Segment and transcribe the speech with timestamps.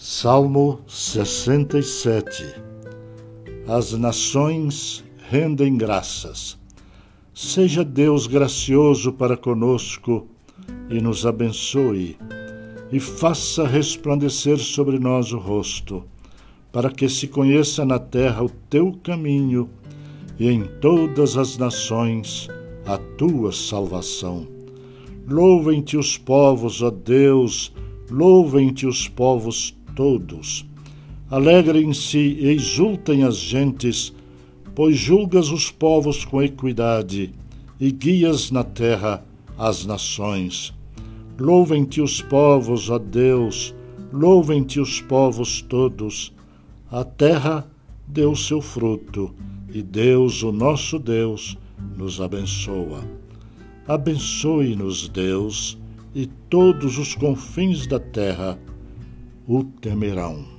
[0.00, 2.44] Salmo 67
[3.66, 6.56] As nações rendem graças.
[7.34, 10.28] Seja Deus gracioso para conosco
[10.88, 12.16] e nos abençoe,
[12.92, 16.04] e faça resplandecer sobre nós o rosto,
[16.70, 19.68] para que se conheça na terra o teu caminho
[20.38, 22.48] e em todas as nações
[22.86, 24.46] a tua salvação.
[25.26, 27.74] Louvem-te os povos, ó Deus,
[28.08, 30.64] louvem-te os povos todos.
[31.28, 34.14] Alegrem-se e exultem as gentes,
[34.72, 37.32] pois julgas os povos com equidade
[37.80, 39.24] e guias na terra
[39.58, 40.72] as nações.
[41.36, 43.74] Louvem-te os povos, ó Deus,
[44.12, 46.32] louvem-te os povos todos.
[46.92, 47.68] A terra
[48.06, 49.34] deu seu fruto,
[49.74, 51.58] e Deus, o nosso Deus,
[51.96, 53.02] nos abençoa.
[53.88, 55.76] Abençoe-nos, Deus,
[56.14, 58.56] e todos os confins da terra
[59.48, 60.57] o temerão.